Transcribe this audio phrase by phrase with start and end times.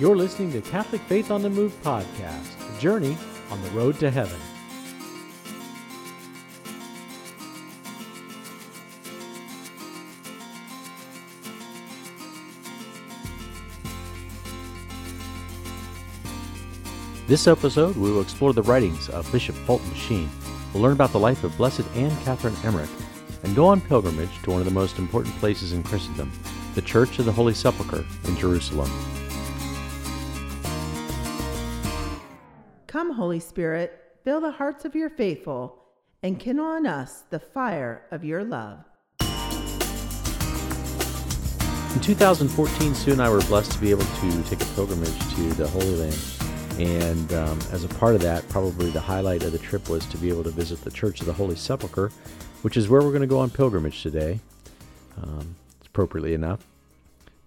[0.00, 3.18] You're listening to Catholic Faith on the Move podcast, a journey
[3.50, 4.40] on the road to heaven.
[17.26, 20.30] This episode, we will explore the writings of Bishop Fulton Sheen.
[20.72, 22.88] We'll learn about the life of Blessed Anne Catherine Emmerich
[23.42, 26.32] and go on pilgrimage to one of the most important places in Christendom,
[26.74, 28.90] the Church of the Holy Sepulchre in Jerusalem.
[33.10, 35.82] Come, Holy Spirit, fill the hearts of your faithful,
[36.22, 38.84] and kindle on us the fire of your love.
[41.92, 45.42] In 2014, Sue and I were blessed to be able to take a pilgrimage to
[45.54, 46.20] the Holy Land.
[46.78, 50.16] And um, as a part of that, probably the highlight of the trip was to
[50.16, 52.12] be able to visit the Church of the Holy Sepulchre,
[52.62, 54.38] which is where we're going to go on pilgrimage today.
[55.20, 56.64] Um, appropriately enough.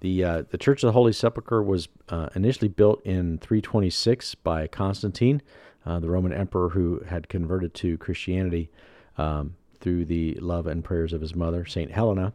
[0.03, 4.67] The, uh, the Church of the Holy Sepulchre was uh, initially built in 326 by
[4.67, 5.41] Constantine,
[5.85, 8.69] uh, the Roman emperor who had converted to Christianity
[9.17, 12.33] um, through the love and prayers of his mother, Saint Helena.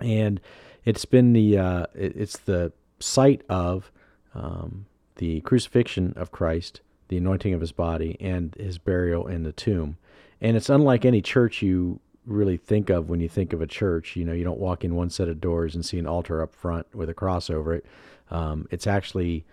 [0.00, 0.40] And
[0.86, 3.92] it's been the uh, it, it's the site of
[4.34, 4.86] um,
[5.16, 9.98] the crucifixion of Christ, the anointing of his body, and his burial in the tomb.
[10.40, 14.16] And it's unlike any church you really think of when you think of a church.
[14.16, 16.54] You know, you don't walk in one set of doors and see an altar up
[16.54, 17.86] front with a cross over it.
[18.30, 19.44] Um, it's actually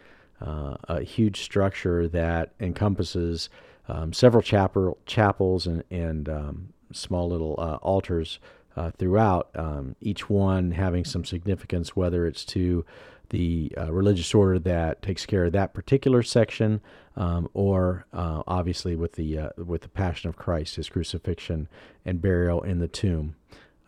[0.41, 3.49] uh, a huge structure that encompasses
[3.87, 8.39] um, several chapel, chapels and, and um, small little uh, altars
[8.77, 12.85] uh, throughout, um, each one having some significance, whether it's to
[13.29, 16.81] the uh, religious order that takes care of that particular section,
[17.19, 21.67] um, or uh, obviously with the uh, with the Passion of Christ, His crucifixion
[22.05, 23.35] and burial in the tomb.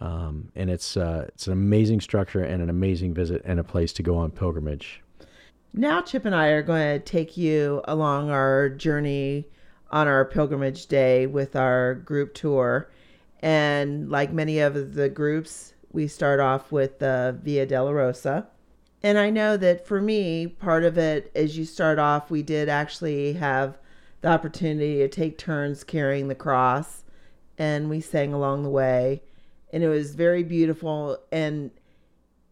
[0.02, 3.94] Um, and it's uh, it's an amazing structure and an amazing visit and a place
[3.94, 5.02] to go on pilgrimage.
[5.74, 9.48] Now, Chip and I are going to take you along our journey
[9.90, 12.92] on our pilgrimage day with our group tour.
[13.40, 18.48] And like many of the groups, we start off with the Via Dolorosa.
[19.04, 22.70] And I know that for me, part of it, as you start off, we did
[22.70, 23.78] actually have
[24.22, 27.04] the opportunity to take turns carrying the cross,
[27.58, 29.24] and we sang along the way.
[29.74, 31.18] And it was very beautiful.
[31.32, 31.72] And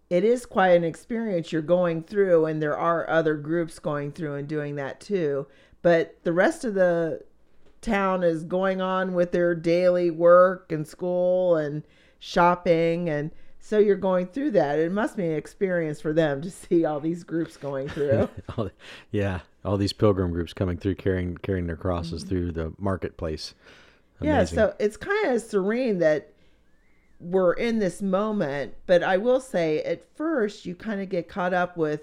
[0.10, 4.36] it is quite an experience you're going through, and there are other groups going through
[4.36, 5.46] and doing that too.
[5.84, 7.24] But the rest of the
[7.82, 11.84] town is going on with their daily work and school and
[12.18, 16.50] shopping and so you're going through that it must be an experience for them to
[16.70, 18.30] see all these groups going through
[19.12, 22.30] yeah all these pilgrim groups coming through carrying carrying their crosses mm-hmm.
[22.30, 23.54] through the marketplace
[24.22, 24.36] Amazing.
[24.36, 26.34] yeah so it's kind of serene that
[27.20, 31.54] we're in this moment but i will say at first you kind of get caught
[31.54, 32.02] up with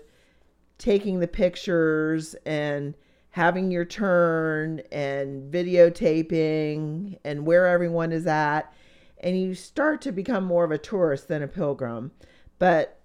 [0.78, 2.94] taking the pictures and
[3.36, 8.72] having your turn and videotaping and where everyone is at.
[9.20, 12.12] And you start to become more of a tourist than a pilgrim.
[12.58, 13.00] But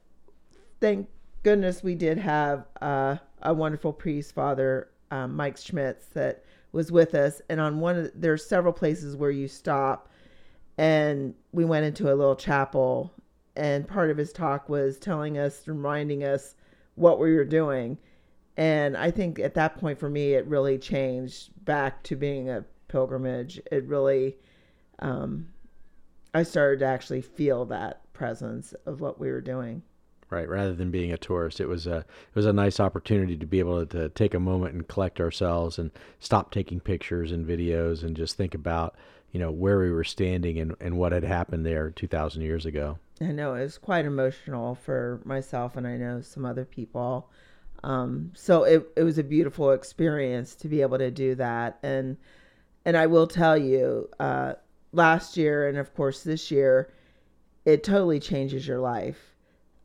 [0.80, 1.08] thank
[1.44, 7.16] goodness we did have uh, a wonderful priest, Father um, Mike Schmitz, that was with
[7.16, 7.42] us.
[7.50, 10.10] And on one of there's several places where you stop,
[10.78, 13.14] and we went into a little chapel.
[13.56, 16.56] And part of his talk was telling us, reminding us
[16.96, 17.98] what we were doing
[18.58, 22.66] and I think at that point for me, it really changed back to being a
[22.90, 23.62] pilgrimage.
[23.72, 24.38] It really,
[25.00, 25.48] um,
[26.34, 29.84] I started to actually feel that presence of what we were doing.
[30.30, 33.46] Right, rather than being a tourist, it was a it was a nice opportunity to
[33.46, 37.46] be able to, to take a moment and collect ourselves and stop taking pictures and
[37.46, 38.96] videos and just think about
[39.32, 42.98] you know where we were standing and, and what had happened there 2,000 years ago.
[43.20, 47.30] I know it was quite emotional for myself and I know some other people.
[47.84, 51.80] Um, so it, it was a beautiful experience to be able to do that.
[51.84, 52.18] And,
[52.86, 54.54] and I will tell you, uh,
[54.94, 56.94] last year and of course this year,
[57.66, 59.36] it totally changes your life.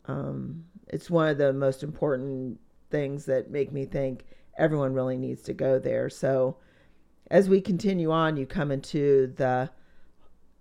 [0.07, 2.59] Um, it's one of the most important
[2.91, 4.25] things that make me think
[4.57, 6.09] everyone really needs to go there.
[6.09, 6.57] So
[7.31, 9.71] as we continue on, you come into the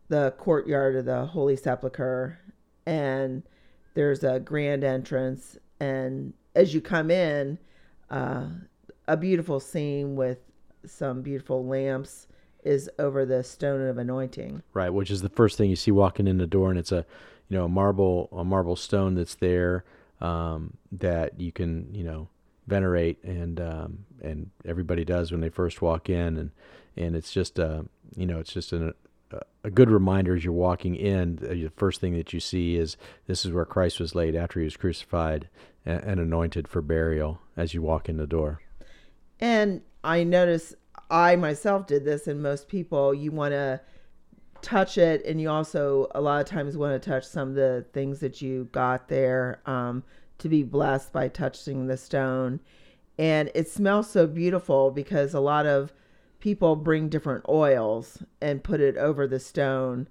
[0.07, 2.37] the courtyard of the Holy Sepulchre,
[2.85, 3.41] and
[3.95, 7.57] there's a grand entrance, and as you come in,
[8.11, 8.45] uh,
[9.07, 10.37] a beautiful scene with
[10.85, 12.27] some beautiful lamps
[12.65, 14.63] is over the stone of anointing.
[14.73, 17.05] Right, which is the first thing you see walking in the door, and it's a,
[17.47, 19.85] you know, a marble a marble stone that's there
[20.21, 22.27] um, that you can you know
[22.67, 26.51] venerate, and um, and everybody does when they first walk in, and
[26.97, 27.83] and it's just uh,
[28.15, 28.93] you know it's just an,
[29.63, 31.37] a good reminder as you're walking in.
[31.37, 32.97] The first thing that you see is
[33.27, 35.49] this is where Christ was laid after he was crucified
[35.85, 37.39] and, and anointed for burial.
[37.57, 38.61] as you walk in the door.
[39.39, 40.73] And I notice
[41.09, 43.81] I myself did this, and most people, you want to
[44.61, 47.85] touch it, and you also a lot of times want to touch some of the
[47.93, 50.03] things that you got there um,
[50.39, 52.59] to be blessed by touching the stone.
[53.17, 55.93] And it smells so beautiful because a lot of
[56.39, 60.07] people bring different oils and put it over the stone,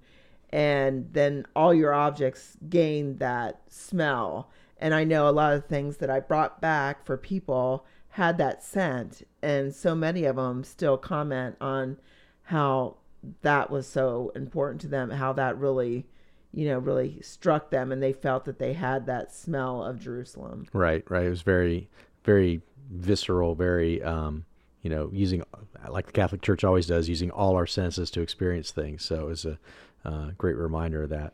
[0.49, 4.49] and then all your objects gain that smell.
[4.77, 8.63] And I know a lot of things that I brought back for people had that
[8.63, 11.97] scent, and so many of them still comment on
[12.43, 12.95] how
[13.41, 16.05] that was so important to them, how that really,
[16.53, 20.65] you know, really struck them, and they felt that they had that smell of Jerusalem.
[20.71, 21.25] Right, right.
[21.25, 21.89] It was very,
[22.23, 24.45] very visceral, very, um,
[24.81, 25.43] you know, using
[25.89, 29.03] like the Catholic Church always does, using all our senses to experience things.
[29.03, 29.59] So it was a
[30.05, 31.33] uh, great reminder of that.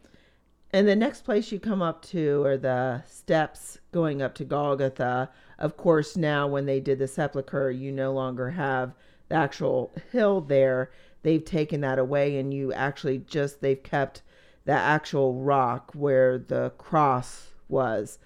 [0.73, 5.29] And the next place you come up to are the steps going up to Golgotha.
[5.59, 8.93] Of course, now when they did the sepulchre, you no longer have
[9.27, 10.91] the actual hill there.
[11.23, 14.21] They've taken that away, and you actually just, they've kept
[14.63, 18.17] the actual rock where the cross was,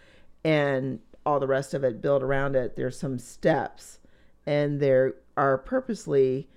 [0.43, 2.75] and all the rest of it built around it.
[2.75, 3.99] There's some steps,
[4.45, 6.47] and there are purposely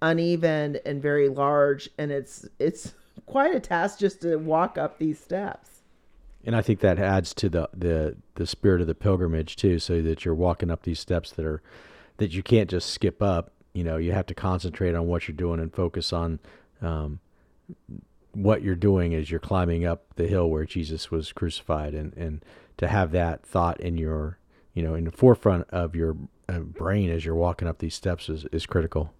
[0.00, 2.94] uneven and very large, and it's, it's,
[3.26, 5.82] quite a task just to walk up these steps.
[6.44, 10.00] And I think that adds to the, the the spirit of the pilgrimage too, so
[10.00, 11.62] that you're walking up these steps that are
[12.16, 13.52] that you can't just skip up.
[13.74, 16.40] You know, you have to concentrate on what you're doing and focus on
[16.80, 17.20] um,
[18.32, 22.42] what you're doing as you're climbing up the hill where Jesus was crucified, and and
[22.78, 24.38] to have that thought in your
[24.72, 26.16] you know in the forefront of your
[26.48, 29.12] uh, brain as you're walking up these steps is is critical.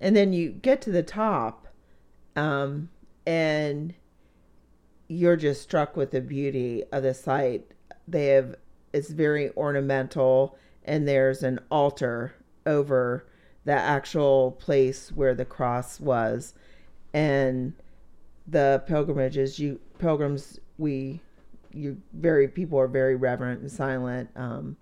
[0.00, 1.68] And then you get to the top,
[2.34, 2.88] um,
[3.26, 3.94] and
[5.08, 7.66] you're just struck with the beauty of the site.
[8.08, 8.56] They have
[8.92, 12.34] it's very ornamental and there's an altar
[12.66, 13.26] over
[13.64, 16.54] the actual place where the cross was.
[17.14, 17.74] And
[18.46, 21.20] the pilgrimages you pilgrims we
[21.72, 24.30] you very people are very reverent and silent.
[24.34, 24.76] Um,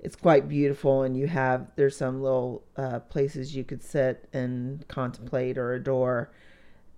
[0.00, 4.86] it's quite beautiful and you have there's some little uh, places you could sit and
[4.88, 6.30] contemplate or adore.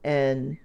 [0.04, 0.58] And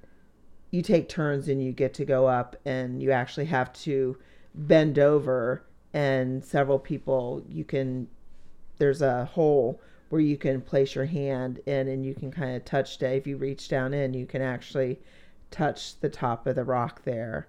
[0.72, 4.18] you take turns and you get to go up and you actually have to
[4.56, 5.64] bend over
[5.94, 8.08] and several people you can
[8.78, 9.80] there's a hole
[10.10, 13.28] where you can place your hand in and you can kind of touch it if
[13.28, 15.00] you reach down in you can actually
[15.52, 17.48] touch the top of the rock there.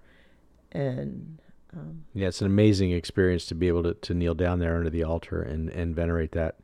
[0.72, 1.38] And
[1.74, 4.90] um, yeah it's an amazing experience to be able to, to kneel down there under
[4.90, 6.56] the altar and, and venerate that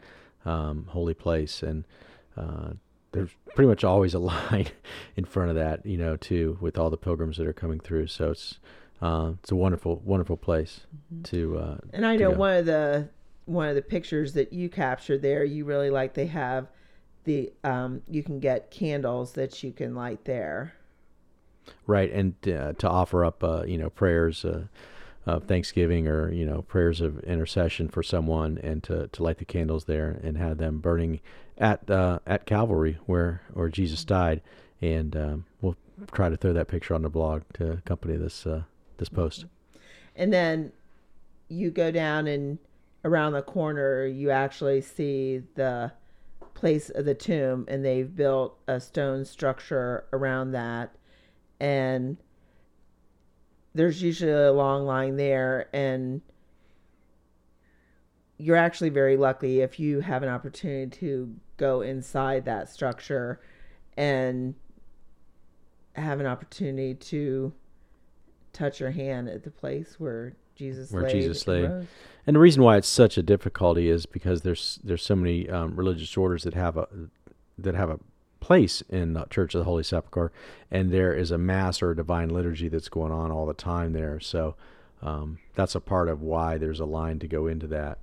[0.44, 1.62] um, holy place.
[1.62, 1.86] And
[2.36, 2.72] uh,
[3.12, 4.68] there's pretty much always a line
[5.16, 8.06] in front of that, you know, too, with all the pilgrims that are coming through.
[8.08, 8.58] So it's
[9.00, 10.80] uh, it's a wonderful, wonderful place
[11.12, 11.22] mm-hmm.
[11.22, 11.58] to.
[11.58, 13.08] Uh, and I know one of the
[13.44, 16.14] one of the pictures that you captured there, you really like.
[16.14, 16.68] They have
[17.24, 20.74] the um, you can get candles that you can light there.
[21.86, 24.64] Right, and uh, to offer up, uh, you know, prayers uh,
[25.26, 29.44] of Thanksgiving or you know prayers of intercession for someone, and to, to light the
[29.44, 31.20] candles there and have them burning
[31.58, 34.40] at uh, at Calvary where where Jesus died,
[34.80, 35.76] and um, we'll
[36.12, 38.62] try to throw that picture on the blog to accompany this uh,
[38.96, 39.44] this post.
[40.16, 40.72] And then
[41.48, 42.58] you go down and
[43.04, 45.92] around the corner, you actually see the
[46.54, 50.94] place of the tomb, and they've built a stone structure around that,
[51.60, 52.16] and
[53.74, 56.20] there's usually a long line there, and
[58.38, 63.40] you're actually very lucky if you have an opportunity to go inside that structure
[63.96, 64.54] and
[65.94, 67.52] have an opportunity to
[68.52, 71.64] touch your hand at the place where Jesus where laid Jesus lay.
[71.64, 71.88] And,
[72.26, 75.74] and the reason why it's such a difficulty is because there's there's so many um,
[75.76, 76.86] religious orders that have a
[77.58, 77.98] that have a
[78.40, 80.32] place in the Church of the Holy Sepulchre,
[80.70, 83.92] and there is a mass or a divine liturgy that's going on all the time
[83.92, 84.20] there.
[84.20, 84.54] So
[85.02, 87.98] um, that's a part of why there's a line to go into that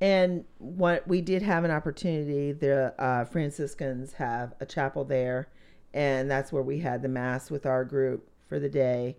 [0.00, 5.48] and what we did have an opportunity the uh, franciscans have a chapel there
[5.92, 9.16] and that's where we had the mass with our group for the day.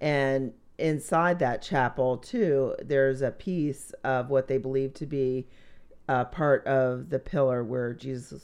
[0.00, 5.46] And inside that chapel too there's a piece of what they believe to be
[6.08, 8.42] a part of the pillar where jesus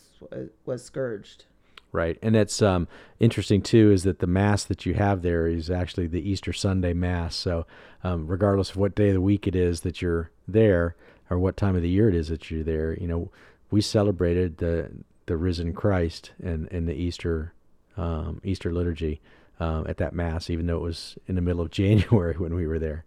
[0.64, 1.46] was scourged.
[1.90, 2.86] Right and it's um,
[3.18, 6.92] interesting too is that the mass that you have there is actually the easter sunday
[6.92, 7.34] mass.
[7.34, 7.66] So
[8.04, 10.94] um, regardless of what day of the week it is that you're there
[11.30, 12.94] or what time of the year it is that you're there.
[12.98, 13.30] You know,
[13.70, 14.90] we celebrated the
[15.26, 17.54] the risen Christ and in, in the Easter
[17.96, 19.20] um, Easter liturgy
[19.60, 22.66] um, at that mass, even though it was in the middle of January when we
[22.66, 23.04] were there.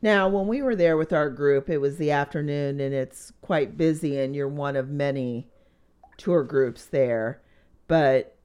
[0.00, 3.76] Now, when we were there with our group, it was the afternoon and it's quite
[3.76, 5.48] busy, and you're one of many
[6.16, 7.40] tour groups there.
[7.88, 8.36] But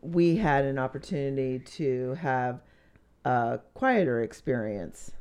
[0.00, 2.60] we had an opportunity to have
[3.24, 5.12] a quieter experience.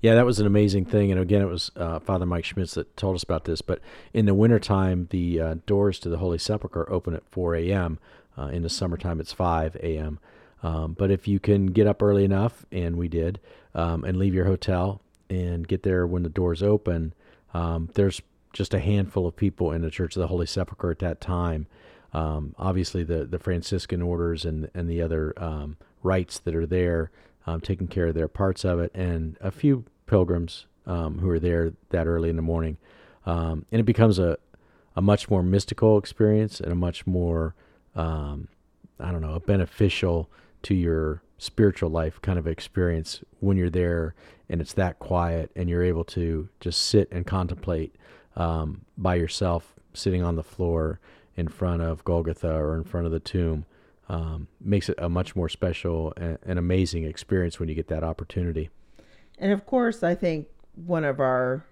[0.00, 1.10] Yeah, that was an amazing thing.
[1.10, 3.62] And again, it was uh, Father Mike Schmitz that told us about this.
[3.62, 3.80] But
[4.12, 7.98] in the wintertime, the uh, doors to the Holy Sepulchre open at 4 a.m.
[8.36, 10.18] Uh, in the summertime, it's 5 a.m.
[10.62, 13.40] Um, but if you can get up early enough, and we did,
[13.74, 17.14] um, and leave your hotel and get there when the doors open,
[17.54, 20.98] um, there's just a handful of people in the Church of the Holy Sepulchre at
[21.00, 21.66] that time.
[22.12, 27.10] Um, obviously, the, the Franciscan orders and, and the other um, rites that are there
[27.46, 31.38] um, taking care of their parts of it, and a few pilgrims um, who are
[31.38, 32.76] there that early in the morning.
[33.24, 34.36] Um, and it becomes a,
[34.96, 37.54] a much more mystical experience and a much more,
[37.94, 38.48] um,
[38.98, 40.28] I don't know, a beneficial
[40.62, 44.14] to your spiritual life kind of experience when you're there
[44.48, 47.94] and it's that quiet and you're able to just sit and contemplate
[48.36, 51.00] um, by yourself, sitting on the floor
[51.36, 53.64] in front of Golgotha or in front of the tomb
[54.12, 58.04] um, makes it a much more special and, and amazing experience when you get that
[58.04, 58.68] opportunity.
[59.38, 61.64] And of course, I think one of our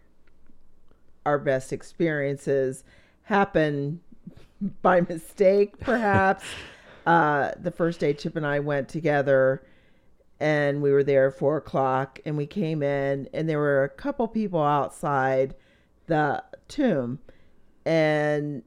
[1.27, 2.83] our best experiences
[3.25, 4.01] happened
[4.83, 6.45] by mistake, perhaps.
[7.07, 9.63] uh, the first day Chip and I went together,
[10.41, 13.91] and we were there at four o'clock, and we came in, and there were a
[13.91, 15.55] couple people outside
[16.07, 17.19] the tomb,
[17.85, 18.63] and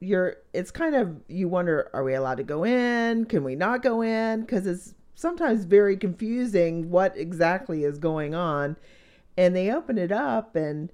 [0.00, 3.26] you're it's kind of you wonder are we allowed to go in?
[3.26, 4.40] Can we not go in?
[4.40, 8.76] Because it's sometimes very confusing what exactly is going on.
[9.36, 10.90] And they opened it up and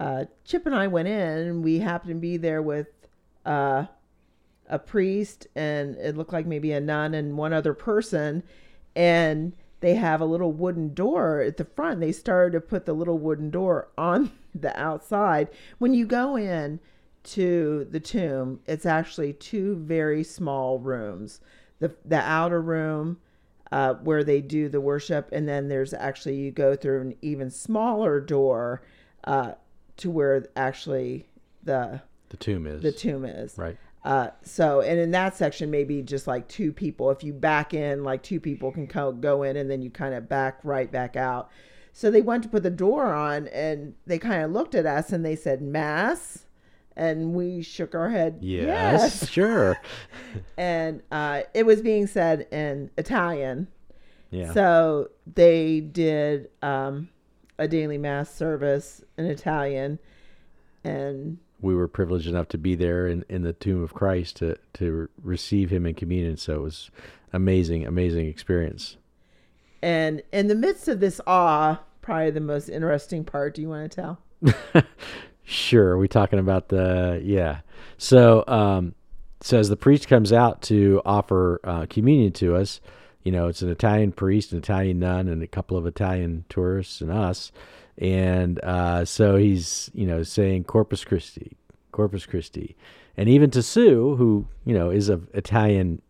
[0.00, 2.88] uh, chip and i went in we happened to be there with
[3.46, 3.86] uh,
[4.68, 8.42] a priest and it looked like maybe a nun and one other person.
[8.96, 12.00] And they have a little wooden door at the front.
[12.00, 15.48] They started to put the little wooden door on the outside.
[15.78, 16.80] When you go in
[17.24, 21.40] to the tomb, it's actually two very small rooms.
[21.80, 23.18] The the outer room
[23.72, 27.50] uh, where they do the worship, and then there's actually you go through an even
[27.50, 28.82] smaller door
[29.24, 29.52] uh,
[29.96, 31.26] to where actually
[31.62, 32.82] the the tomb is.
[32.82, 33.76] The tomb is right.
[34.04, 37.10] Uh, so, and in that section, maybe just like two people.
[37.10, 40.14] If you back in, like two people can co- go in, and then you kind
[40.14, 41.50] of back right back out.
[41.92, 45.10] So they went to put the door on, and they kind of looked at us,
[45.10, 46.43] and they said, "Mass."
[46.96, 48.38] And we shook our head.
[48.40, 49.28] Yes, yes.
[49.28, 49.80] sure.
[50.56, 53.68] and uh, it was being said in Italian.
[54.30, 54.52] Yeah.
[54.52, 57.08] So they did um,
[57.58, 59.98] a daily mass service in Italian,
[60.82, 64.56] and we were privileged enough to be there in, in the tomb of Christ to
[64.74, 66.36] to receive Him in communion.
[66.36, 66.90] So it was
[67.32, 68.96] amazing, amazing experience.
[69.82, 73.54] And in the midst of this awe, probably the most interesting part.
[73.54, 74.84] Do you want to tell?
[75.44, 75.98] Sure.
[75.98, 77.60] We talking about the yeah?
[77.98, 78.94] So um,
[79.40, 82.80] so as the priest comes out to offer uh, communion to us,
[83.24, 87.02] you know, it's an Italian priest, an Italian nun, and a couple of Italian tourists
[87.02, 87.52] and us,
[87.98, 91.56] and uh, so he's you know saying Corpus Christi,
[91.92, 92.74] Corpus Christi,
[93.16, 96.00] and even to Sue, who you know is of Italian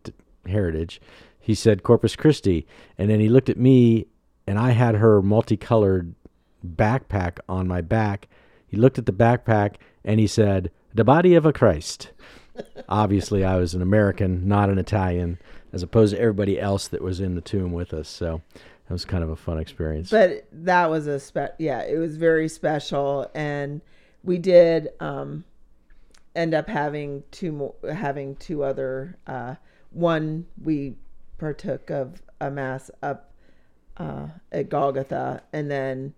[0.45, 1.01] heritage,
[1.39, 2.65] he said Corpus Christi,
[2.97, 4.07] and then he looked at me,
[4.47, 6.15] and I had her multicolored
[6.65, 8.29] backpack on my back
[8.75, 12.11] he looked at the backpack and he said, The body of a Christ.
[12.89, 15.39] Obviously, I was an American, not an Italian,
[15.73, 18.07] as opposed to everybody else that was in the tomb with us.
[18.09, 20.09] So that was kind of a fun experience.
[20.09, 23.81] But that was a spe- yeah, it was very special, and
[24.23, 25.45] we did um,
[26.35, 29.17] end up having two more, having two other.
[29.25, 29.55] Uh,
[29.91, 30.95] one we
[31.37, 33.31] partook of a mass up
[33.97, 36.13] uh, at Golgotha, and then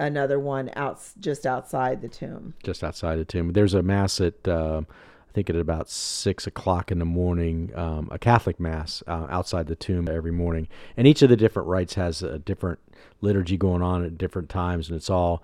[0.00, 2.54] another one out just outside the tomb.
[2.62, 3.52] Just outside the tomb.
[3.52, 4.82] There's a mass at uh,
[5.30, 9.68] I think at about six o'clock in the morning, um, a Catholic mass uh, outside
[9.68, 10.66] the tomb every morning,
[10.96, 12.80] and each of the different rites has a different
[13.20, 15.42] liturgy going on at different times, and it's all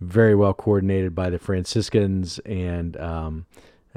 [0.00, 2.96] very well coordinated by the Franciscans and.
[2.96, 3.46] Um,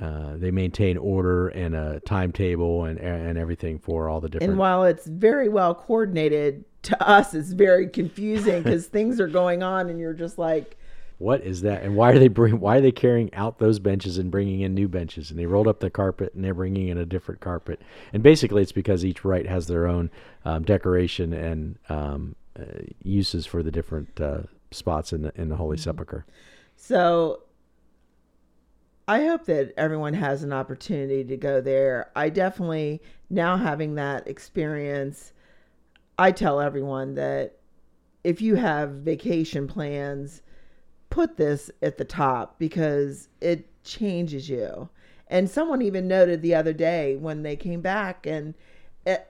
[0.02, 4.52] uh, they maintain order and a timetable and and everything for all the different.
[4.52, 9.64] And while it's very well coordinated, to us it's very confusing because things are going
[9.64, 10.78] on and you're just like
[11.18, 14.18] what is that and why are they bring why are they carrying out those benches
[14.18, 16.98] and bringing in new benches and they rolled up the carpet and they're bringing in
[16.98, 17.80] a different carpet
[18.12, 20.10] and basically it's because each rite has their own
[20.46, 22.64] um, decoration and um, uh,
[23.04, 24.40] uses for the different uh,
[24.72, 25.84] spots in the in the holy mm-hmm.
[25.84, 26.26] sepulcher
[26.76, 27.42] so
[29.08, 32.12] I hope that everyone has an opportunity to go there.
[32.16, 35.34] I definitely now having that experience
[36.22, 37.58] I tell everyone that
[38.24, 40.44] if you have vacation plans,
[41.10, 44.90] put this at the top because it changes you.
[45.28, 48.54] And someone even noted the other day when they came back, and
[49.06, 49.28] it,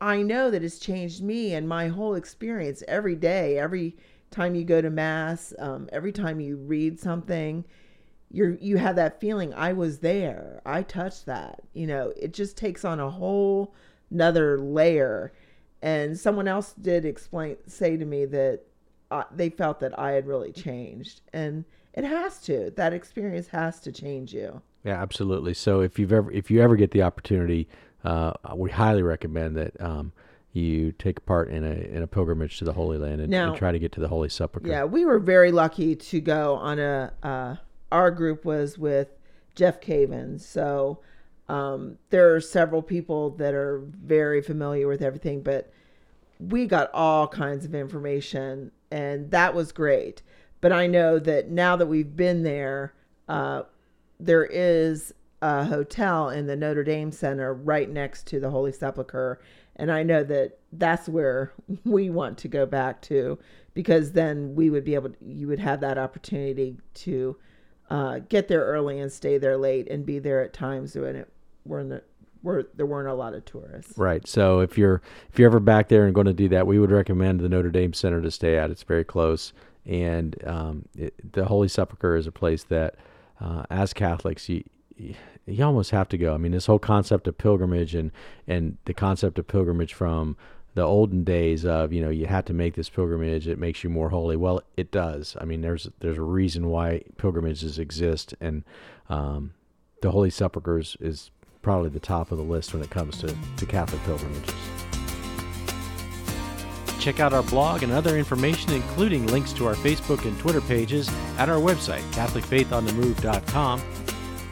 [0.00, 3.96] I know that it's changed me and my whole experience every day, every
[4.30, 7.64] time you go to mass, um, every time you read something,
[8.30, 11.62] you're you have that feeling I was there, I touched that.
[11.74, 13.74] You know, it just takes on a whole
[14.10, 15.32] another layer.
[15.82, 18.62] And someone else did explain say to me that
[19.10, 21.64] uh, they felt that I had really changed, and
[21.94, 22.72] it has to.
[22.76, 24.62] That experience has to change you.
[24.84, 25.54] Yeah, absolutely.
[25.54, 27.68] So if you've ever if you ever get the opportunity,
[28.04, 30.12] uh, we highly recommend that um,
[30.52, 33.56] you take part in a in a pilgrimage to the Holy Land and, Now- and
[33.56, 34.68] try to get to the Holy Sepulchre.
[34.68, 37.12] Yeah, we were very lucky to go on a.
[37.22, 37.56] Uh,
[37.92, 39.08] our group was with
[39.54, 41.00] Jeff Cavins, so
[41.48, 45.72] um, there are several people that are very familiar with everything, but
[46.38, 50.22] we got all kinds of information, and that was great.
[50.60, 52.94] But I know that now that we've been there,
[53.28, 53.62] uh,
[54.18, 59.40] there is a hotel in the Notre Dame Center right next to the Holy Sepulchre.
[59.76, 61.52] And I know that that's where
[61.84, 63.38] we want to go back to
[63.74, 67.36] because then we would be able to, you would have that opportunity to
[67.90, 71.32] uh, get there early and stay there late and be there at times when it
[71.64, 72.02] weren't,
[72.42, 73.96] where there weren't a lot of tourists.
[73.96, 74.26] Right.
[74.26, 76.90] So if you're if you're ever back there and going to do that, we would
[76.90, 78.70] recommend the Notre Dame Center to stay at.
[78.70, 79.52] It's very close,
[79.84, 82.96] and um, it, the Holy Sepulchre is a place that,
[83.40, 84.64] uh, as Catholics, you
[84.96, 86.34] you almost have to go.
[86.34, 88.10] I mean, this whole concept of pilgrimage and
[88.46, 90.36] and the concept of pilgrimage from
[90.76, 93.88] the olden days of you know you had to make this pilgrimage it makes you
[93.88, 94.36] more holy.
[94.36, 95.34] Well it does.
[95.40, 98.62] I mean there's there's a reason why pilgrimages exist and
[99.08, 99.54] um,
[100.02, 101.30] the holy sepulchre is, is
[101.62, 104.54] probably the top of the list when it comes to, to catholic pilgrimages.
[107.00, 111.08] Check out our blog and other information including links to our facebook and twitter pages
[111.38, 113.80] at our website catholicfaithonthemove.com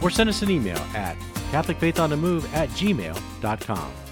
[0.00, 1.18] or send us an email at
[1.50, 4.03] catholicfaithonthemove at gmail.com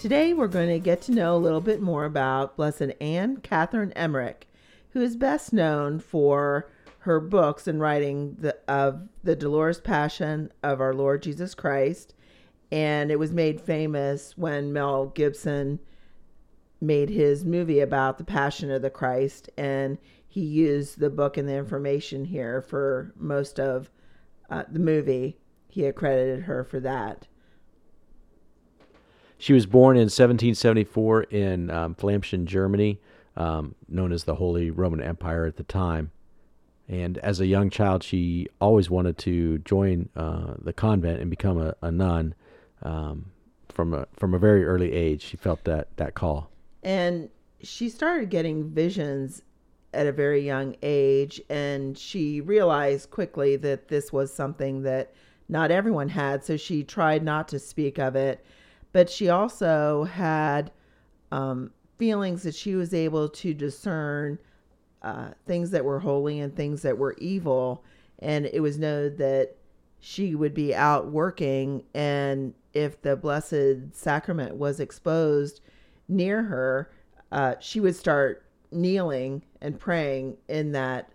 [0.00, 3.92] Today, we're going to get to know a little bit more about Blessed Anne Catherine
[3.92, 4.48] Emmerich,
[4.92, 10.80] who is best known for her books and writing the, of the Dolorous Passion of
[10.80, 12.14] our Lord Jesus Christ.
[12.72, 15.80] And it was made famous when Mel Gibson
[16.80, 19.50] made his movie about the Passion of the Christ.
[19.58, 23.90] And he used the book and the information here for most of
[24.48, 25.36] uh, the movie.
[25.68, 27.26] He accredited her for that.
[29.40, 31.96] She was born in 1774 in um,
[32.44, 33.00] Germany,
[33.38, 36.10] um, known as the Holy Roman Empire at the time.
[36.86, 41.58] And as a young child, she always wanted to join uh, the convent and become
[41.58, 42.34] a, a nun.
[42.82, 43.32] Um,
[43.70, 46.50] from a from a very early age, she felt that that call.
[46.82, 47.30] And
[47.62, 49.40] she started getting visions
[49.94, 55.14] at a very young age, and she realized quickly that this was something that
[55.48, 56.44] not everyone had.
[56.44, 58.44] So she tried not to speak of it
[58.92, 60.70] but she also had
[61.32, 64.38] um, feelings that she was able to discern
[65.02, 67.84] uh, things that were holy and things that were evil.
[68.18, 69.56] And it was known that
[70.00, 75.60] she would be out working, and if the Blessed Sacrament was exposed
[76.08, 76.90] near her,
[77.32, 81.12] uh, she would start kneeling and praying in that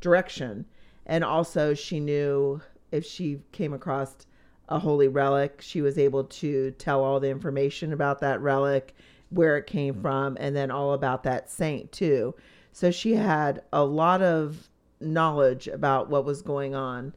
[0.00, 0.64] direction.
[1.06, 4.26] And also, she knew if she came across
[4.68, 5.60] a holy relic.
[5.60, 8.94] She was able to tell all the information about that relic,
[9.30, 12.34] where it came from, and then all about that saint too.
[12.72, 14.68] So she had a lot of
[15.00, 17.14] knowledge about what was going on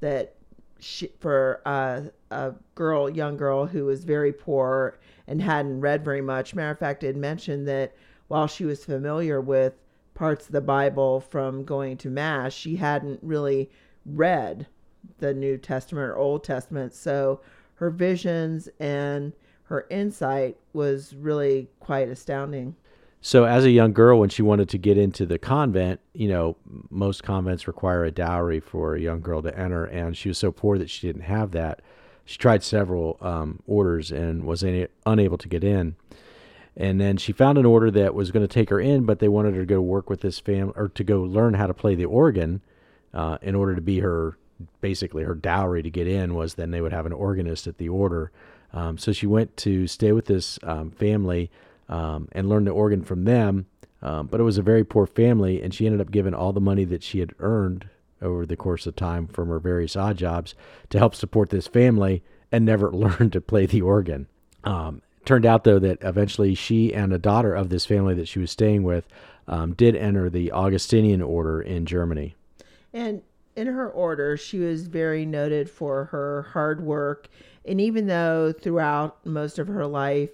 [0.00, 0.34] that
[0.78, 6.22] she, for uh, a girl, young girl who was very poor and hadn't read very
[6.22, 6.54] much.
[6.54, 7.94] Matter of fact, it mentioned that
[8.28, 9.74] while she was familiar with
[10.14, 13.70] parts of the Bible from going to Mass, she hadn't really
[14.06, 14.66] read
[15.18, 16.94] the New Testament or Old Testament.
[16.94, 17.40] So
[17.76, 19.32] her visions and
[19.64, 22.76] her insight was really quite astounding.
[23.22, 26.56] So, as a young girl, when she wanted to get into the convent, you know,
[26.88, 30.50] most convents require a dowry for a young girl to enter, and she was so
[30.50, 31.82] poor that she didn't have that.
[32.24, 34.64] She tried several um, orders and was
[35.04, 35.96] unable to get in.
[36.76, 39.28] And then she found an order that was going to take her in, but they
[39.28, 41.94] wanted her to go work with this family or to go learn how to play
[41.94, 42.62] the organ
[43.12, 44.38] uh, in order to be her
[44.80, 47.88] basically her dowry to get in was then they would have an organist at the
[47.88, 48.30] order.
[48.72, 51.50] Um, so she went to stay with this um, family
[51.88, 53.66] um, and learn the organ from them.
[54.02, 56.60] Um, but it was a very poor family, and she ended up giving all the
[56.60, 57.88] money that she had earned
[58.22, 60.54] over the course of time from her various odd jobs
[60.90, 64.26] to help support this family and never learned to play the organ.
[64.64, 68.38] Um, turned out though that eventually she and a daughter of this family that she
[68.38, 69.06] was staying with
[69.48, 72.34] um, did enter the Augustinian order in Germany.
[72.92, 73.22] And
[73.60, 77.28] in her order, she was very noted for her hard work.
[77.64, 80.30] And even though throughout most of her life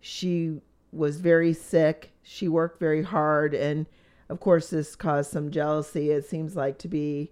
[0.00, 0.60] she
[0.92, 3.52] was very sick, she worked very hard.
[3.52, 3.86] And
[4.28, 6.10] of course, this caused some jealousy.
[6.10, 7.30] It seems like to be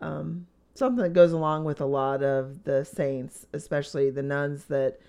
[0.00, 5.00] um, something that goes along with a lot of the saints, especially the nuns, that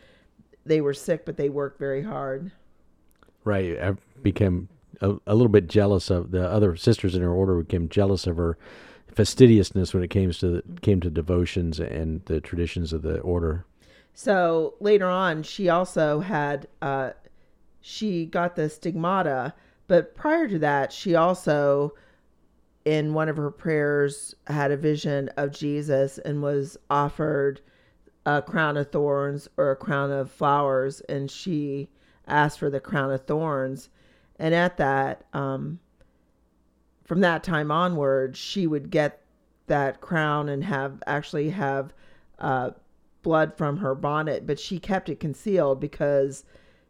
[0.65, 2.51] they were sick, but they worked very hard.
[3.43, 3.79] Right.
[3.79, 4.69] I became
[5.01, 8.37] a, a little bit jealous of the other sisters in her order became jealous of
[8.37, 8.57] her
[9.17, 13.65] fastidiousness when it came to the, came to devotions and the traditions of the order.
[14.13, 17.11] So later on, she also had uh,
[17.81, 19.55] she got the stigmata,
[19.87, 21.95] but prior to that, she also
[22.85, 27.59] in one of her prayers had a vision of Jesus and was offered
[28.25, 31.89] a crown of thorns or a crown of flowers, and she
[32.27, 33.89] asked for the crown of thorns.
[34.37, 35.79] And at that, um,
[37.07, 39.21] from that time onward, she would get
[39.67, 41.93] that crown and have actually have
[42.39, 42.71] uh,
[43.23, 46.43] blood from her bonnet, but she kept it concealed because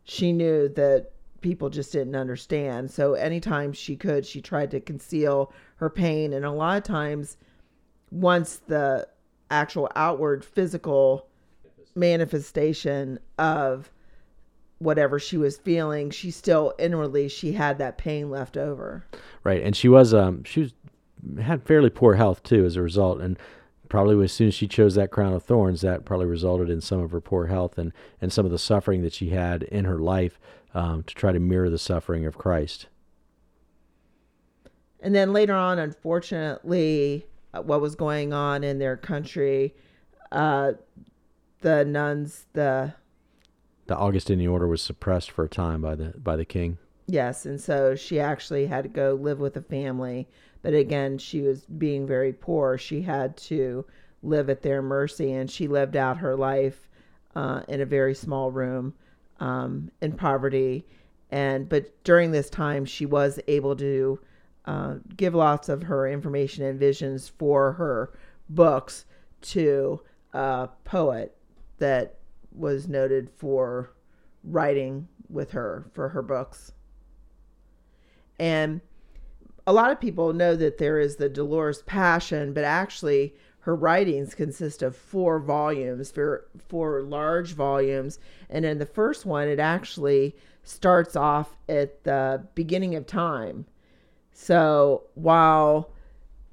[0.04, 2.90] she knew that people just didn't understand.
[2.90, 6.34] So anytime she could, she tried to conceal her pain.
[6.34, 7.38] And a lot of times,
[8.10, 9.08] once the
[9.52, 11.28] actual outward physical
[11.96, 13.92] manifestation of
[14.80, 19.06] whatever she was feeling, she still inwardly she had that pain left over.
[19.44, 20.74] Right, and she was um she was
[21.42, 23.38] had fairly poor health too as a result, and
[23.90, 27.00] probably as soon as she chose that crown of thorns, that probably resulted in some
[27.00, 30.00] of her poor health and and some of the suffering that she had in her
[30.00, 30.40] life
[30.74, 32.88] um, to try to mirror the suffering of Christ.
[35.00, 39.76] And then later on, unfortunately, uh, what was going on in their country,
[40.32, 40.74] uh,
[41.62, 42.94] the nuns, the
[43.88, 46.78] the Augustinian order was suppressed for a time by the by the king.
[47.08, 50.28] Yes, and so she actually had to go live with a family.
[50.62, 52.78] But again, she was being very poor.
[52.78, 53.86] She had to
[54.22, 56.90] live at their mercy, and she lived out her life
[57.36, 58.94] uh, in a very small room
[59.40, 60.86] um, in poverty.
[61.32, 64.20] And but during this time, she was able to
[64.66, 68.12] uh, give lots of her information and visions for her
[68.50, 69.06] books
[69.42, 70.02] to
[70.34, 71.38] a poet
[71.78, 72.17] that
[72.58, 73.94] was noted for
[74.44, 76.72] writing with her for her books.
[78.40, 78.82] And
[79.66, 84.34] a lot of people know that there is the Dolorous Passion, but actually her writings
[84.34, 88.18] consist of four volumes, for four large volumes.
[88.50, 93.66] And in the first one, it actually starts off at the beginning of time.
[94.32, 95.92] So while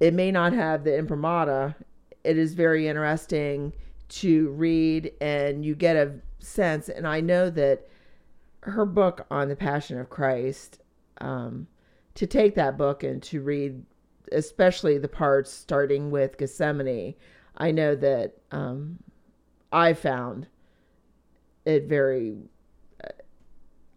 [0.00, 1.76] it may not have the imprimatur,
[2.24, 3.72] it is very interesting
[4.14, 6.88] to read and you get a sense.
[6.88, 7.88] And I know that
[8.60, 10.80] her book on the Passion of Christ,
[11.20, 11.66] um,
[12.14, 13.84] to take that book and to read,
[14.30, 17.14] especially the parts starting with Gethsemane,
[17.56, 19.00] I know that um,
[19.72, 20.46] I found
[21.64, 22.36] it very,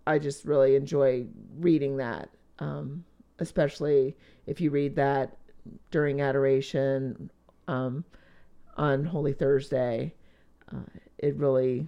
[0.08, 1.28] I just really enjoy
[1.60, 3.04] reading that, um,
[3.38, 5.38] especially if you read that
[5.92, 7.30] during adoration.
[7.68, 8.04] Um,
[8.78, 10.14] on Holy Thursday.
[10.72, 10.80] Uh,
[11.18, 11.88] it really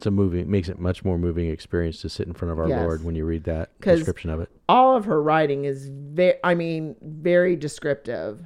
[0.00, 0.40] it's a movie.
[0.40, 2.80] It makes it much more moving experience to sit in front of our yes.
[2.80, 4.48] Lord when you read that description of it.
[4.66, 8.40] All of her writing is very, I mean, very descriptive,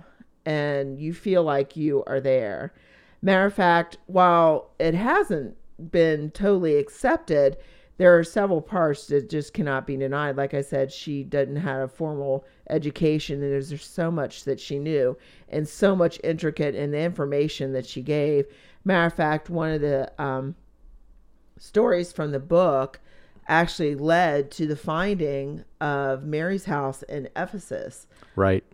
[0.45, 2.75] and you feel like you are there.
[3.23, 5.57] Matter of fact, while it hasn't
[5.93, 7.57] been totally accepted,
[7.99, 10.37] there are several parts that just cannot be denied.
[10.37, 14.59] Like I said, she didn't have a formal education, and there's, there's so much that
[14.59, 15.17] she knew
[15.49, 18.47] and so much intricate in the information that she gave.
[18.85, 20.55] Matter of fact, one of the um,
[21.59, 23.01] stories from the book
[23.47, 28.07] actually led to the finding of Mary's house in Ephesus.
[28.37, 28.65] Right.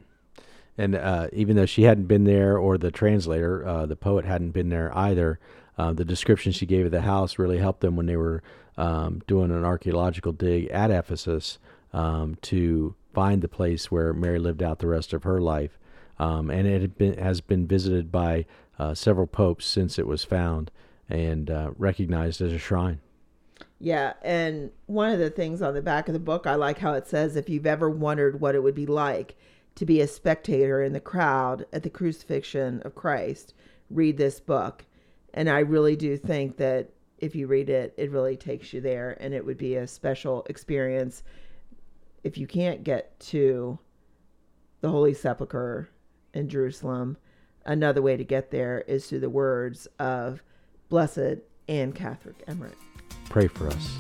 [0.79, 4.53] And uh, even though she hadn't been there, or the translator, uh, the poet hadn't
[4.53, 5.39] been there either,
[5.77, 8.43] uh, the description she gave of the house really helped them when they were
[8.77, 11.59] um, doing an archaeological dig at Ephesus
[11.93, 15.79] um, to find the place where Mary lived out the rest of her life.
[16.19, 18.45] Um, and it been, has been visited by
[18.79, 20.71] uh, several popes since it was found
[21.09, 23.01] and uh, recognized as a shrine.
[23.79, 26.93] Yeah, and one of the things on the back of the book, I like how
[26.93, 29.37] it says if you've ever wondered what it would be like
[29.77, 33.55] to be a spectator in the crowd at the crucifixion of Christ,
[33.89, 34.85] read this book.
[35.33, 39.17] And I really do think that if you read it, it really takes you there
[39.21, 41.23] and it would be a special experience.
[42.23, 43.79] If you can't get to
[44.83, 45.89] the Holy Sepulchre
[46.35, 47.17] in Jerusalem,
[47.65, 50.43] another way to get there is through the words of
[50.91, 52.77] Blessed Anne Catherine Emmerich.
[53.31, 53.97] pray for us.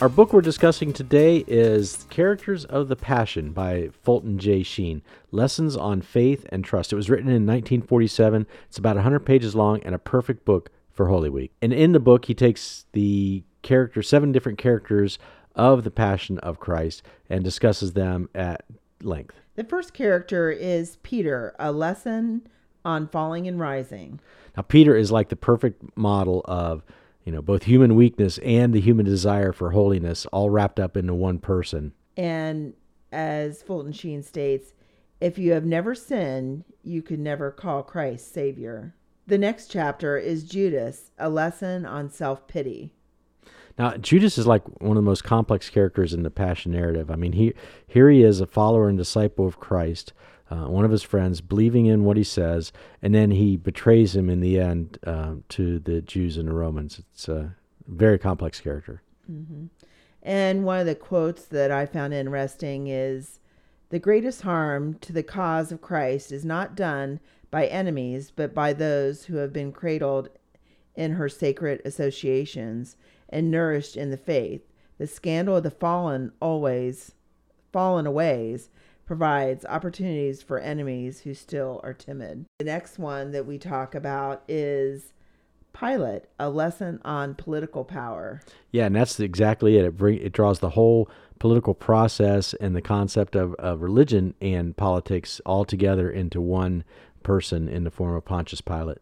[0.00, 4.64] Our book we're discussing today is Characters of the Passion by Fulton J.
[4.64, 6.92] Sheen Lessons on Faith and Trust.
[6.92, 8.44] It was written in 1947.
[8.66, 11.52] It's about 100 pages long and a perfect book for Holy Week.
[11.62, 15.20] And in the book, he takes the character, seven different characters
[15.54, 18.64] of the Passion of Christ, and discusses them at
[19.00, 19.36] length.
[19.54, 22.48] The first character is Peter, a lesson
[22.84, 24.18] on falling and rising.
[24.56, 26.82] Now, Peter is like the perfect model of
[27.28, 31.12] you know, both human weakness and the human desire for holiness all wrapped up into
[31.12, 31.92] one person.
[32.18, 32.74] And
[33.12, 34.72] as Fulton Sheen states,
[35.20, 38.94] if you have never sinned, you could never call Christ Savior.
[39.26, 42.92] The next chapter is Judas, a lesson on self pity.
[43.78, 47.10] Now, Judas is like one of the most complex characters in the Passion narrative.
[47.10, 47.54] I mean, he,
[47.86, 50.12] here he is, a follower and disciple of Christ,
[50.50, 54.28] uh, one of his friends, believing in what he says, and then he betrays him
[54.28, 57.00] in the end uh, to the Jews and the Romans.
[57.12, 57.54] It's a
[57.86, 59.02] very complex character.
[59.30, 59.66] Mm-hmm.
[60.22, 63.40] And one of the quotes that I found interesting is
[63.90, 68.72] The greatest harm to the cause of Christ is not done by enemies, but by
[68.72, 70.28] those who have been cradled
[70.94, 72.96] in her sacred associations
[73.28, 74.62] and nourished in the faith.
[74.98, 77.12] The scandal of the fallen always
[77.72, 78.70] fallen aways
[79.06, 82.44] provides opportunities for enemies who still are timid.
[82.58, 85.12] The next one that we talk about is
[85.78, 88.40] Pilate, a lesson on political power.
[88.72, 89.84] Yeah, and that's exactly it.
[89.84, 94.76] It, bring, it draws the whole political process and the concept of, of religion and
[94.76, 96.82] politics all together into one
[97.22, 98.98] person in the form of Pontius Pilate.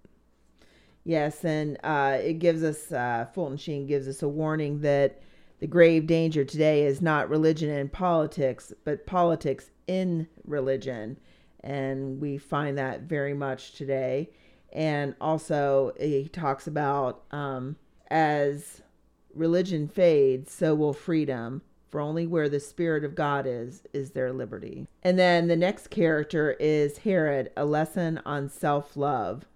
[1.04, 5.22] Yes, and uh, it gives us, uh, Fulton Sheen gives us a warning that
[5.60, 11.18] the grave danger today is not religion and politics, but politics in religion.
[11.60, 14.30] And we find that very much today.
[14.76, 17.76] And also, he talks about um,
[18.10, 18.82] as
[19.34, 21.62] religion fades, so will freedom.
[21.88, 24.86] For only where the Spirit of God is, is there liberty.
[25.02, 29.46] And then the next character is Herod, a lesson on self love.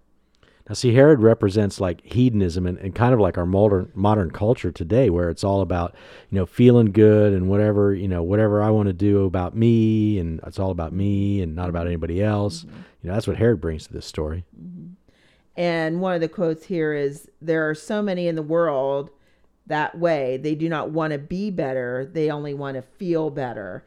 [0.67, 4.71] Now, see, Herod represents like hedonism and, and kind of like our modern modern culture
[4.71, 5.93] today, where it's all about
[6.31, 10.17] you know feeling good and whatever you know whatever I want to do about me,
[10.17, 12.63] and it's all about me and not about anybody else.
[12.63, 12.77] Mm-hmm.
[13.03, 14.45] You know, that's what Herod brings to this story.
[14.59, 14.80] Mm-hmm.
[15.61, 19.11] And one of the quotes here is, "There are so many in the world
[19.67, 20.37] that way.
[20.37, 23.83] They do not want to be better; they only want to feel better."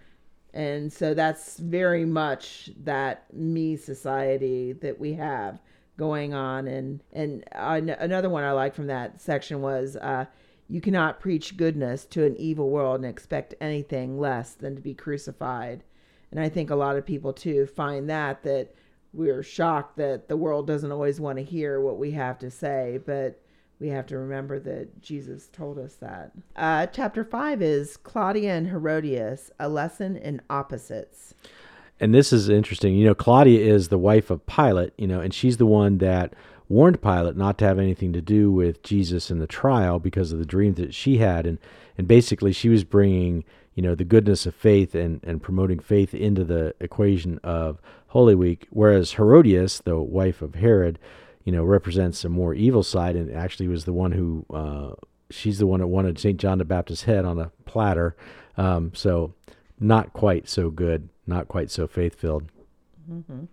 [0.53, 5.61] And so that's very much that me society that we have
[5.97, 10.25] going on and and another one i like from that section was uh,
[10.69, 14.93] you cannot preach goodness to an evil world and expect anything less than to be
[14.93, 15.85] crucified
[16.33, 18.75] and i think a lot of people too find that that
[19.15, 22.99] we're shocked that the world doesn't always want to hear what we have to say
[23.07, 23.41] but
[23.81, 28.69] we have to remember that jesus told us that uh, chapter 5 is claudia and
[28.69, 31.35] herodias a lesson in opposites
[32.01, 32.95] and this is interesting.
[32.95, 36.35] You know, Claudia is the wife of Pilate, you know, and she's the one that
[36.69, 40.39] warned Pilate not to have anything to do with Jesus in the trial because of
[40.39, 41.47] the dream that she had.
[41.47, 41.59] And,
[41.97, 46.15] and basically, she was bringing, you know, the goodness of faith and, and promoting faith
[46.15, 47.81] into the equation of
[48.15, 48.67] Holy Week.
[48.71, 50.99] Whereas Herodias, the wife of Herod,
[51.45, 54.95] you know, represents a more evil side and actually was the one who, uh,
[55.31, 56.41] she's the one that wanted St.
[56.41, 58.17] John the Baptist's head on a platter.
[58.57, 59.35] Um, so,
[59.79, 62.45] not quite so good not quite so faith filled.
[63.11, 63.45] Mm-hmm.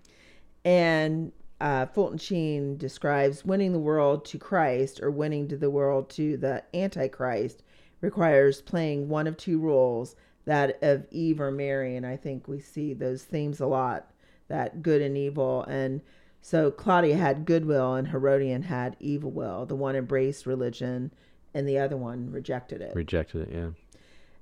[0.65, 6.09] And uh, Fulton Sheen describes winning the world to Christ or winning to the world
[6.11, 7.63] to the Antichrist
[8.01, 11.95] requires playing one of two roles that of Eve or Mary.
[11.95, 14.10] And I think we see those themes a lot
[14.51, 15.63] that good and evil.
[15.63, 16.01] And
[16.41, 19.65] so Claudia had goodwill and Herodias had evil will.
[19.65, 21.11] The one embraced religion
[21.53, 22.93] and the other one rejected it.
[22.95, 23.69] Rejected it, yeah.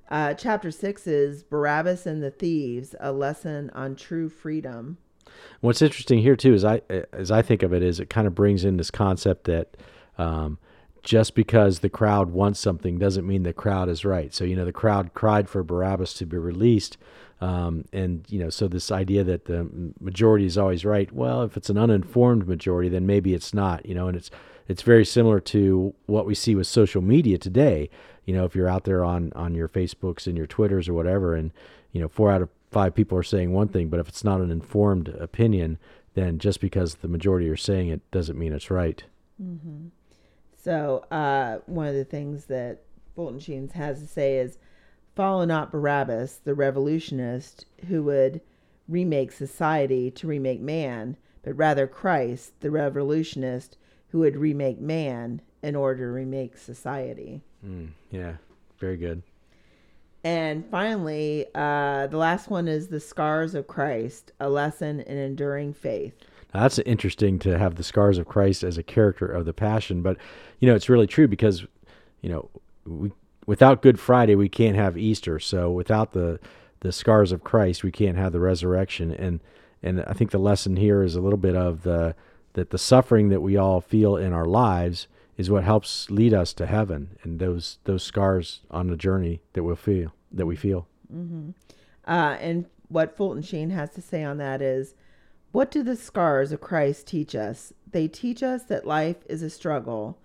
[0.08, 4.98] Uh, chapter six is Barabbas and the Thieves, a lesson on true freedom.
[5.60, 8.34] What's interesting here too is I as I think of it is it kind of
[8.34, 9.76] brings in this concept that
[10.18, 10.58] um,
[11.02, 14.32] just because the crowd wants something doesn't mean the crowd is right.
[14.34, 16.96] So you know the crowd cried for Barabbas to be released,
[17.40, 21.10] um, and you know so this idea that the majority is always right.
[21.12, 23.86] Well, if it's an uninformed majority, then maybe it's not.
[23.86, 24.30] You know, and it's
[24.68, 27.90] it's very similar to what we see with social media today
[28.30, 31.34] you know if you're out there on on your facebooks and your twitters or whatever
[31.34, 31.50] and
[31.90, 34.40] you know four out of five people are saying one thing but if it's not
[34.40, 35.78] an informed opinion
[36.14, 39.02] then just because the majority are saying it doesn't mean it's right
[39.42, 39.88] mm-hmm.
[40.62, 42.82] So uh, one of the things that
[43.14, 44.58] Fulton Sheen has to say is
[45.14, 48.40] follow not Barabbas, the revolutionist who would
[48.88, 53.76] remake society to remake man, but rather Christ, the revolutionist
[54.08, 57.42] who would remake man in order to remake society.
[57.64, 58.34] Mm, yeah,
[58.78, 59.22] very good.
[60.22, 65.72] And finally, uh, the last one is the scars of Christ, a lesson in enduring
[65.72, 66.14] faith.
[66.52, 70.02] Now, that's interesting to have the scars of Christ as a character of the Passion,
[70.02, 70.16] but
[70.58, 71.64] you know it's really true because
[72.20, 72.50] you know
[72.84, 73.12] we,
[73.46, 75.38] without Good Friday we can't have Easter.
[75.38, 76.40] So without the
[76.80, 79.12] the scars of Christ we can't have the resurrection.
[79.12, 79.40] And
[79.82, 82.14] and I think the lesson here is a little bit of the
[82.54, 86.52] that the suffering that we all feel in our lives is what helps lead us
[86.54, 90.86] to heaven and those those scars on the journey that we'll feel that we feel.
[91.12, 91.50] Mm-hmm.
[92.06, 94.94] Uh, and what Fulton Sheen has to say on that is,
[95.52, 97.72] what do the scars of Christ teach us?
[97.90, 100.18] They teach us that life is a struggle,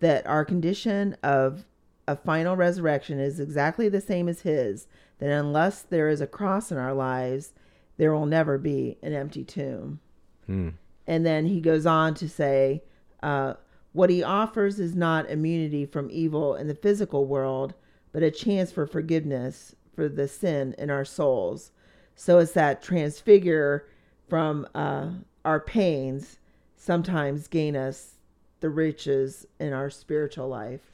[0.00, 1.64] that our condition of
[2.06, 4.86] a final resurrection is exactly the same as His.
[5.18, 7.52] That unless there is a cross in our lives,
[7.96, 10.00] there will never be an empty tomb.
[10.46, 10.70] Hmm.
[11.06, 12.82] And then he goes on to say,
[13.22, 13.54] uh,
[13.92, 17.74] what he offers is not immunity from evil in the physical world,
[18.12, 21.72] but a chance for forgiveness for the sin in our souls.
[22.14, 23.86] So it's that transfigure
[24.28, 25.10] from uh,
[25.44, 26.38] our pains
[26.76, 28.14] sometimes gain us
[28.60, 30.92] the riches in our spiritual life.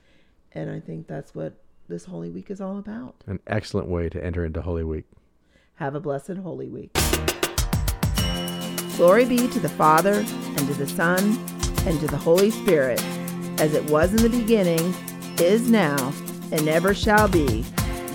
[0.53, 1.55] And I think that's what
[1.89, 3.17] this Holy Week is all about.
[3.27, 5.05] An excellent way to enter into Holy Week.
[5.77, 6.93] Have a blessed Holy Week.
[8.97, 11.19] Glory be to the Father, and to the Son,
[11.85, 13.03] and to the Holy Spirit,
[13.59, 14.95] as it was in the beginning,
[15.41, 16.13] is now,
[16.53, 17.65] and ever shall be,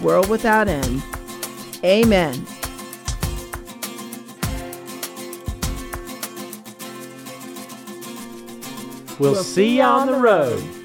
[0.01, 1.03] world without end.
[1.83, 2.45] Amen.
[9.19, 10.78] We'll see you on the road.